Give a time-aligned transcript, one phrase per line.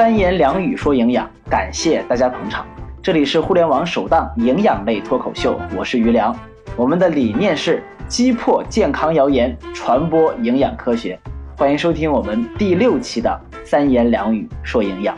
[0.00, 2.66] 三言两语说营养，感谢大家捧场。
[3.02, 6.34] 这里是互联网首档营养类脱口秀，我是于良。
[6.74, 11.20] 我们的理念是击破健康谣言，传播营养科学。
[11.54, 15.14] 欢迎收听我们第六期的三言两语说营养。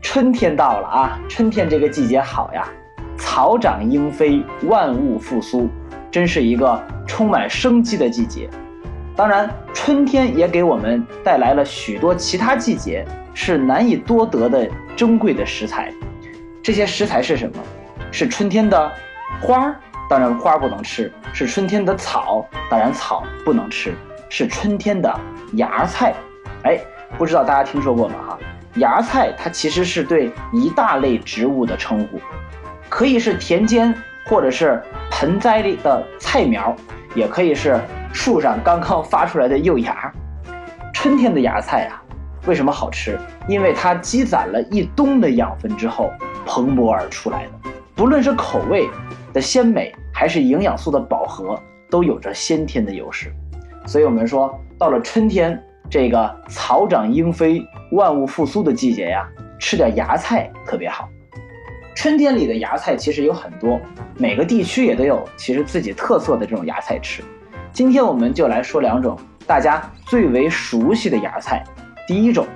[0.00, 2.68] 春天到了啊，春天这个季节好呀，
[3.16, 5.68] 草长莺飞，万物复苏，
[6.12, 8.48] 真是一个充满生机的季节。
[9.20, 14.66] 当然，春天也给我们带来了许多其他季节是难以多得的
[14.96, 15.92] 珍贵的食材。
[16.62, 17.62] 这些食材是什么？
[18.10, 18.90] 是春天的
[19.42, 19.76] 花儿，
[20.08, 23.90] 当然花不能吃；是春天的草，当然草不能吃；
[24.30, 25.14] 是春天的
[25.52, 26.14] 芽菜。
[26.64, 26.80] 哎，
[27.18, 28.14] 不知道大家听说过吗？
[28.26, 28.38] 哈，
[28.76, 32.18] 芽菜它其实是对一大类植物的称呼，
[32.88, 33.94] 可以是田间
[34.24, 36.74] 或者是盆栽里的菜苗，
[37.14, 37.78] 也可以是。
[38.12, 40.12] 树上刚刚发出来的幼芽，
[40.92, 42.00] 春天的芽菜呀，
[42.46, 43.18] 为什么好吃？
[43.48, 46.12] 因为它积攒了一冬的养分之后
[46.44, 47.52] 蓬勃而出来的，
[47.94, 48.88] 不论是口味
[49.32, 51.58] 的鲜美，还是营养素的饱和，
[51.88, 53.32] 都有着先天的优势。
[53.86, 59.26] 所以我们说，到了春天这个草长莺飞、万物复苏的季节呀，
[59.58, 61.08] 吃点芽菜特别好。
[61.94, 63.80] 春天里的芽菜其实有很多，
[64.16, 67.22] 每个地区也都有其实自己特色的这种芽菜吃。
[67.72, 71.62] 今天我们就来说两种大家最为熟悉的芽菜。
[72.06, 72.46] 第一种，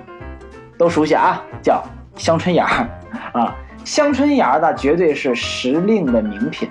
[0.77, 1.81] 都熟悉啊，叫
[2.17, 2.87] 香椿芽
[3.31, 3.55] 啊。
[3.85, 6.69] 香椿芽呢，绝对是时令的名品，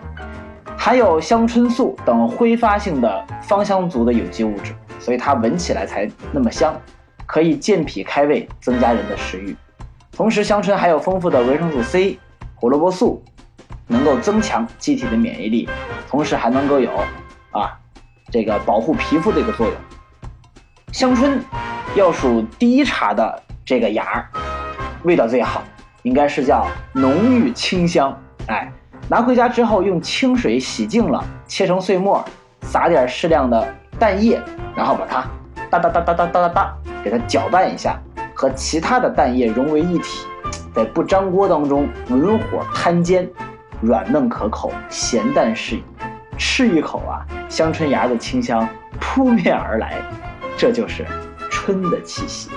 [0.76, 6.74] 含有香椿素等挥发性的芳香族的有机物质，所以它闻起来才那么香，
[7.24, 9.56] 可以健脾开胃，增加人的食欲。
[10.12, 12.18] 同时，香椿还有丰富的维生素 C、
[12.54, 13.22] 胡萝卜素，
[13.86, 15.68] 能够增强机体的免疫力，
[16.08, 16.90] 同时还能够有
[17.52, 17.78] 啊。
[18.34, 19.76] 这个保护皮肤的一个作用，
[20.90, 21.40] 香椿
[21.94, 24.28] 要数第一茬的这个芽儿，
[25.04, 25.62] 味道最好，
[26.02, 28.12] 应该是叫浓郁清香。
[28.48, 28.72] 哎，
[29.08, 32.24] 拿回家之后用清水洗净了，切成碎末，
[32.62, 34.42] 撒点适量的蛋液，
[34.74, 35.24] 然后把它
[35.70, 37.96] 哒哒哒哒哒哒哒哒给它搅拌一下，
[38.34, 40.26] 和其他的蛋液融为一体，
[40.74, 43.30] 在不粘锅当中文火摊煎，
[43.80, 45.84] 软嫩可口，咸淡适宜。
[46.36, 48.68] 吃一口啊，香椿芽的清香
[49.00, 50.02] 扑面而来，
[50.56, 51.04] 这就是
[51.50, 52.50] 春的气息。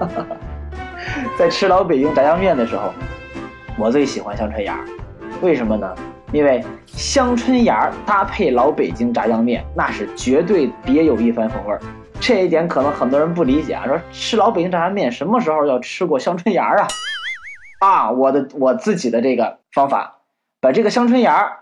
[1.38, 2.92] 在吃老北京炸酱面的时候，
[3.78, 4.78] 我最喜欢香椿芽，
[5.40, 5.94] 为什么呢？
[6.32, 11.80] 因为香椿芽搭配老北京炸酱面，那是绝对别有一番风味儿。
[12.20, 16.88] 这一点可能很多人不理解啊，说吃老北京炸酱面什么时候要吃过香椿芽啊？
[17.80, 20.18] 啊，我的我自己的这个方法，
[20.60, 21.58] 把这个香椿芽。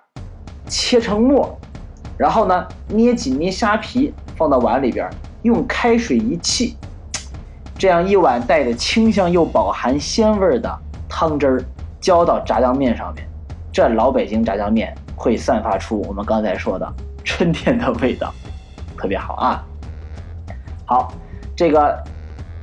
[0.66, 1.58] 切成末，
[2.16, 5.08] 然后呢，捏几捏虾皮放到碗里边，
[5.42, 6.74] 用开水一沏，
[7.76, 11.64] 这样一碗带着清香又饱含鲜味的汤汁儿
[12.00, 13.28] 浇到炸酱面上面，
[13.72, 16.92] 这老北京炸酱面会散发出我们刚才说的
[17.24, 18.32] 春天的味道，
[18.96, 19.64] 特别好啊。
[20.86, 21.12] 好，
[21.56, 22.02] 这个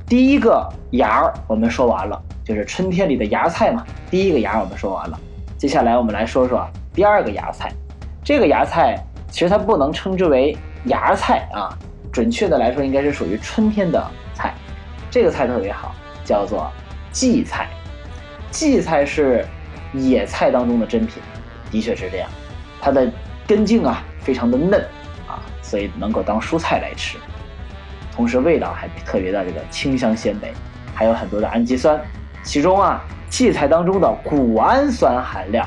[0.06, 3.84] 第一个芽儿我们说完了，就是春天里的芽菜嘛。
[4.10, 5.18] 第一个芽我们说完了，
[5.56, 7.72] 接下来我们来说说第二个芽菜。
[8.24, 8.96] 这个芽菜
[9.30, 11.76] 其实它不能称之为芽菜啊，
[12.12, 14.54] 准确的来说应该是属于春天的菜。
[15.10, 15.94] 这个菜特别好，
[16.24, 16.70] 叫做
[17.12, 17.68] 荠菜。
[18.50, 19.44] 荠菜是
[19.92, 21.22] 野菜当中的珍品，
[21.70, 22.28] 的确是这样。
[22.80, 23.10] 它的
[23.46, 24.80] 根茎啊非常的嫩
[25.26, 27.18] 啊，所以能够当蔬菜来吃。
[28.14, 30.52] 同时味道还特别的这个清香鲜美，
[30.94, 32.00] 还有很多的氨基酸，
[32.44, 35.66] 其中啊荠菜当中的谷氨酸含量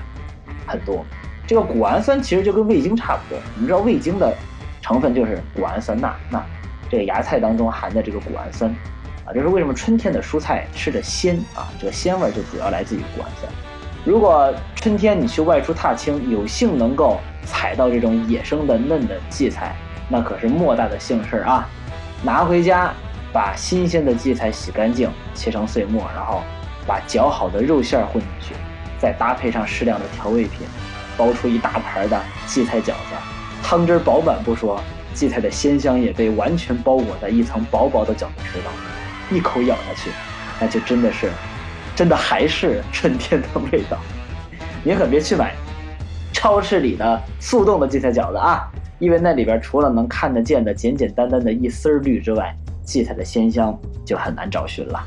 [0.67, 1.03] 很多。
[1.47, 4.35] 这个谷氨酸其实就跟味精差不多，我们知道味精的
[4.81, 6.44] 成分就是谷氨酸钠，那
[6.89, 8.69] 这个芽菜当中含的这个谷氨酸，
[9.25, 11.69] 啊，这是为什么春天的蔬菜吃着鲜啊？
[11.79, 13.51] 这个鲜味就主要来自于谷氨酸。
[14.03, 19.75] 如果春天你去外出踏青，有幸能够采到这种野生的嫩的荠菜，
[20.07, 21.67] 那可是莫大的幸事啊！
[22.23, 22.94] 拿回家，
[23.34, 26.43] 把新鲜的荠菜洗干净，切成碎末，然后
[26.85, 28.55] 把搅好的肉馅混进去，
[28.99, 30.67] 再搭配上适量的调味品。
[31.17, 33.16] 包出一大盘的荠菜饺子，
[33.64, 34.82] 汤汁饱满不说，
[35.14, 39.38] 荠菜的鲜香也被完全包裹在一层薄薄的饺子皮当中。
[39.38, 40.12] 一口咬下去，
[40.59, 41.32] 那就真的是，
[41.96, 43.97] 真的还是春天的味道。
[44.84, 45.56] 您可别去买
[46.32, 48.70] 超市里的速冻的荠菜饺子啊，
[49.00, 53.76] 因为那里边除了能看得见的简简单单的一丝绿之外，荠菜的鲜香
[54.06, 55.03] 就很难找寻了。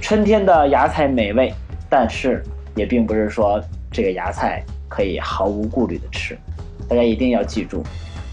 [0.00, 1.54] 春天的芽菜美味，
[1.88, 2.42] 但是
[2.74, 3.58] 也并不是说
[3.90, 4.62] 这个芽菜。
[4.92, 6.38] 可以毫无顾虑的吃，
[6.86, 7.82] 大家一定要记住，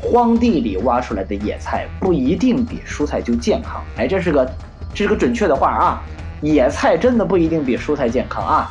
[0.02, 3.82] 荒地里挖出来的野菜不一定比蔬菜就健康。
[3.96, 4.46] 哎，这是个，
[4.94, 6.04] 这是个准确的话啊。
[6.42, 8.70] 野菜真的不一定比蔬菜健康啊，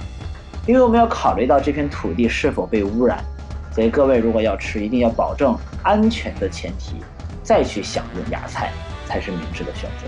[0.66, 3.24] 因为我们要考虑到这片土地是否被污染，
[3.72, 6.96] 所以各位如果要吃，一定要保证安全的前提，
[7.42, 8.70] 再去享用芽菜
[9.06, 10.06] 才是明智的选择。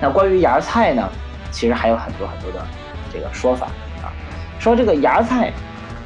[0.00, 1.08] 那关于芽菜呢，
[1.50, 2.64] 其实还有很多很多的
[3.12, 3.66] 这个说法
[4.02, 4.10] 啊，
[4.60, 5.52] 说这个芽菜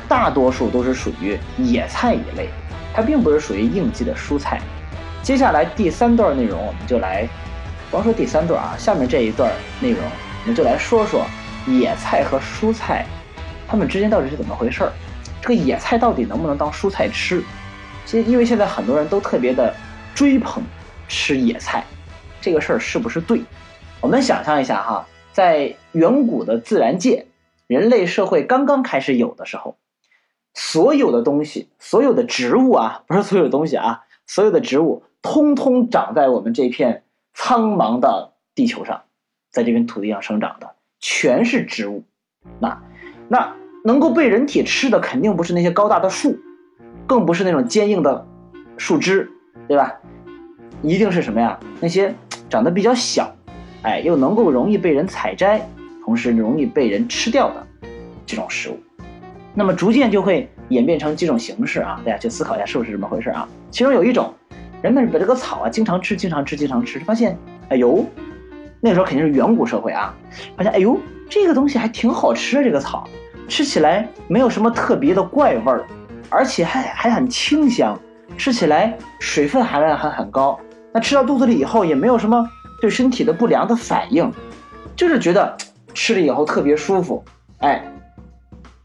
[0.09, 2.49] 大多数都是属于野菜一类，
[2.95, 4.61] 它并不是属于应季的蔬菜。
[5.23, 7.29] 接下来第三段内容，我们就来，
[7.91, 10.01] 光说第三段啊，下面这一段内容。
[10.43, 11.27] 我们就来说说
[11.67, 13.05] 野菜和蔬菜，
[13.67, 14.93] 它们之间到底是怎么回事儿？
[15.43, 17.43] 这个野菜到底能不能当蔬菜吃？
[18.07, 19.75] 其实，因为现在很多人都特别的
[20.15, 20.63] 追捧
[21.07, 21.85] 吃野菜，
[22.41, 23.43] 这个事儿是不是对？
[24.01, 27.27] 我们想象一下哈，在远古的自然界，
[27.67, 29.77] 人类社会刚刚开始有的时候，
[30.61, 39.03] 所有的东西，所有的植物啊， 不是所有的东西啊，所有的植物通通长在我们这片苍茫的地球上。
[39.51, 42.05] 在这片土地上生长的全是植物，
[42.61, 42.83] 那
[43.29, 46.39] 那能够被人体吃的肯定不是那些高大的树，
[47.07, 48.27] 更不是那种坚硬的
[48.77, 49.31] 树枝，
[49.67, 49.95] 对吧？
[50.83, 51.59] 一定是什么呀？
[51.81, 52.15] 那些
[52.51, 53.35] 长得比较小，
[53.83, 55.67] 哎，又能够容易被人采摘，
[56.05, 57.67] 同时容易被人吃掉的
[58.27, 58.79] 这种食物，
[59.59, 62.01] 那么逐渐就会演变成几种形式啊！
[62.05, 63.49] 大家去思考一下是不是这么回事啊？
[63.73, 64.33] 其中有一种，
[64.81, 67.37] 人们把这个草啊经常吃，经常吃，经常吃，发现，
[67.69, 68.07] 哎呦。
[68.81, 70.15] 那时候肯定是远古社会啊，
[70.57, 70.97] 发现哎呦，
[71.29, 73.03] 这个东西还挺好吃，这个草
[73.49, 75.85] 吃起来没有什么特别的怪味儿，
[76.31, 77.99] 而且还还很清香，
[78.37, 80.57] 吃起来水分含量还很高。
[80.93, 82.49] 那吃到肚子里以后也没有什么
[82.81, 84.33] 对身体的不良的反应，
[84.95, 85.57] 就是觉得
[85.93, 87.25] 吃了以后特别舒服，
[87.59, 87.85] 哎，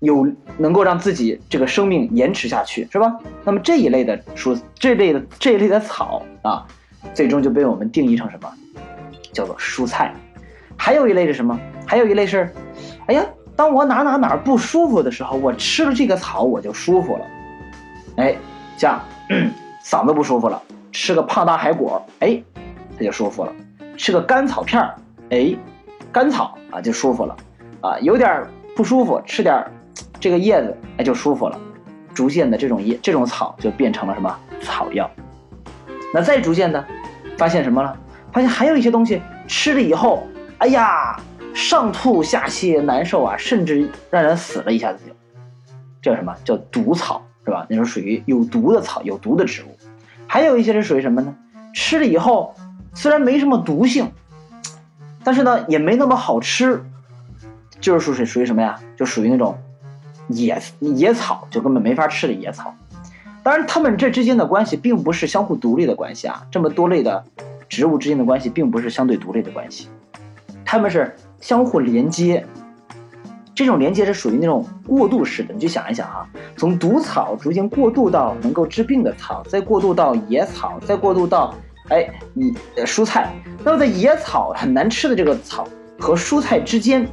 [0.04, 0.28] 有
[0.58, 3.18] 能够让自己这个生命延迟下去，是吧？
[3.46, 6.68] 那么这一类的蔬这类的这一类的草啊，
[7.14, 8.52] 最终就被我们定义成什么？
[9.32, 10.14] 叫做蔬菜，
[10.76, 11.58] 还有一类是什么？
[11.86, 12.54] 还有一类是，
[13.08, 17.26] 哎呀，当我哪哪哪不舒服的时候，我吃了这个草我就舒服了。
[18.18, 18.36] 哎，
[18.78, 19.02] 像
[19.86, 20.62] 嗓子不舒服了，
[20.92, 22.44] 吃个胖大海果，哎，
[22.98, 23.52] 它就舒服了；
[23.96, 24.96] 吃个甘草片儿，
[25.30, 25.56] 哎，
[26.12, 27.38] 甘草啊就舒服了。
[27.80, 28.46] 啊，有点
[28.76, 29.64] 不舒服，吃点
[30.24, 31.60] 这个叶子，哎就舒服了。
[32.14, 35.12] 逐渐的，这种叶这种草就变成了什么草药？
[36.14, 36.82] 那再逐渐的，
[37.38, 37.94] 发现什么了？
[38.32, 40.26] 发现还有一些东西吃了以后，
[40.60, 41.20] 哎呀，
[41.54, 45.14] 上吐下泻，难受啊，甚至让人死了一下子就，
[46.02, 47.68] 叫什么叫毒草是吧？
[47.70, 49.78] 那种属于有毒的草，有毒的植物。
[50.26, 51.36] 还有一些是属于什么呢？
[51.74, 52.56] 吃了以后
[52.94, 54.10] 虽然没什么毒性，
[55.22, 56.82] 但是呢也没那么好吃，
[57.82, 58.80] 就是属于属于什么呀？
[58.96, 59.58] 就属于那种
[60.30, 62.74] 野野草，就根本没法吃的野草。
[63.44, 67.24] 当然，它们这之间的关系并不是相互独立的关系啊，这么多类的。
[67.70, 69.88] 植物之间的关系并不是相对独立的关系，
[70.64, 72.46] 它们是相互连接。
[73.56, 75.52] 这种连接是属于那种过渡式的。
[75.56, 81.56] 你就想一想哈，从毒草逐渐过渡到能够治病的草，再过渡到野草，再过渡到
[81.90, 82.54] 哎，你
[82.86, 83.34] 蔬菜。
[83.64, 85.68] 那么在野草很难吃的这个草
[86.00, 87.08] 和蔬菜之间，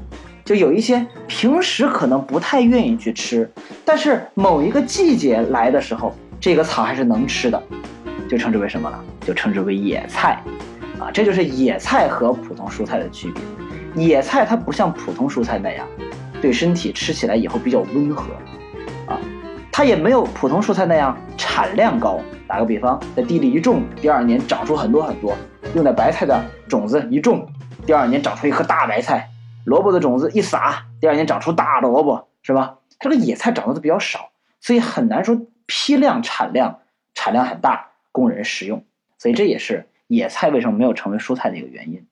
[0.50, 3.49] 就有一些平时可能不太愿意去吃，
[3.85, 7.62] 但是某一个季节来的时候，这个草还是能吃的。
[8.29, 9.00] 就称之为什么了？
[9.20, 10.43] 就称之为野菜，
[10.99, 14.05] 啊，这就是野菜和普通蔬菜的区别。
[14.05, 15.87] 野菜它不像普通蔬菜那样，
[16.42, 18.33] 对身体吃起来以后比较温和，
[19.07, 19.16] 啊，
[19.71, 22.21] 它也没有普通蔬菜那样产量高。
[22.49, 25.33] 打个比方，在地里一种，第二年长出很多很多；
[25.76, 27.47] 用在白菜的种子一种，
[27.87, 29.21] 第二年长出一颗大白菜；
[29.64, 32.79] 萝卜的种子一撒，第二年长出大萝卜，是吧？
[32.99, 36.81] 这个野菜长得都比较少，所以很难说批量产量
[37.14, 37.88] 产量很大。
[38.12, 38.83] 供人食用，
[39.19, 42.05] 所以这也是野菜为什么没有成为蔬菜的一个原因。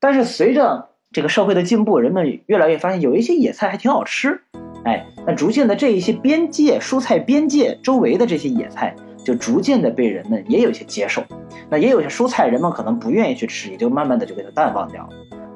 [0.00, 4.40] 但是随着这个社会的进步，人们越来越发现有一些野菜还挺好吃，
[4.86, 11.22] 哎，那逐渐的这一些边界蔬菜边界周围的这些野菜，就逐渐的被人们也有些接受。
[11.68, 15.10] 那也有些蔬菜人们可能不愿意去吃，也就慢慢的就给它淡忘掉了，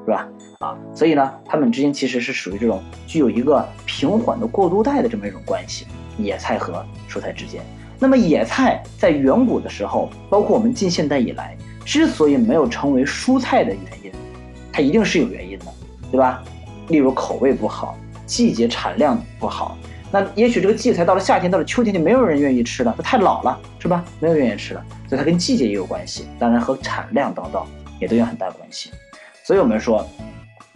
[0.05, 0.29] 是吧？
[0.59, 5.87] 啊，所以呢，它们之间其实是属于这种具有一个平缓的过渡带的这么一种关系，
[6.17, 7.61] 野菜和蔬菜之间。
[7.97, 14.11] 那么野菜在远古的时候，包括我们近现代以来，之所以没有成为蔬菜的原因，
[14.69, 15.65] 它一定是有原因的，
[16.11, 16.43] 对吧？
[16.89, 19.77] 例如口味不好，季节产量不好。
[20.11, 24.03] 那也许这个季菜到了夏天，到了秋天就没有人愿意吃了，它太老了，是吧？
[24.19, 27.65] 没有愿意吃了，所以它跟季节也有关系，当然和产量等等
[28.01, 28.91] 也都有很大关系。
[29.41, 30.05] 所以我们说，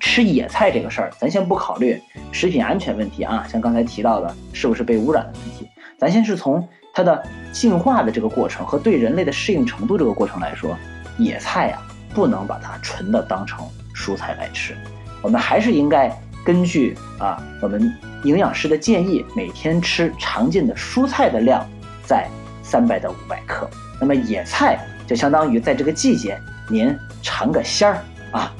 [0.03, 1.99] 吃野菜这个事儿，咱先不考虑
[2.33, 5.67] 食品安全问题啊，像刚才提到的，是不是被污染的问题，
[5.97, 6.67] 咱先是从。
[6.95, 10.77] 它的进化的这个过程和对人类的适应程度这个过程来说，
[11.17, 11.81] 野菜呀
[12.13, 14.77] 不能把它纯的当成蔬菜来吃，
[15.23, 17.91] 我们还是应该根据啊我们
[18.25, 21.67] 营养师的建议，每天吃常见的蔬菜的量
[22.05, 22.29] 在
[22.61, 23.67] 三百到五百克。
[23.99, 28.53] 那么野菜就相当于在这个季节您尝个鲜儿啊，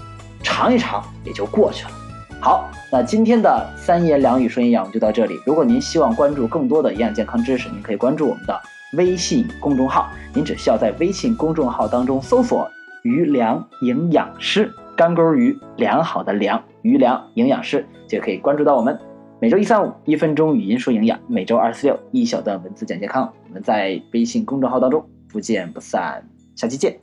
[0.56, 1.92] 尝一尝也就过去了。
[2.40, 5.40] 好，那今天的三言两语说营养就到这里。
[5.48, 8.62] 如果您希望关注更多的营养健康知识，您可以关注我们的
[8.96, 10.12] 微信公众号。
[10.32, 12.70] 您只需要在微信公众号当中搜索
[13.02, 18.96] “余粮营养师”，干钩鱼良好的良，余粮营养师就可以关注到我们。
[19.40, 23.34] 每周一三五一分钟语音说营养，每周二四六一小段文字讲健康。
[23.48, 26.24] 我们在微信公众号当中不见不散，
[26.56, 27.03] 下期见。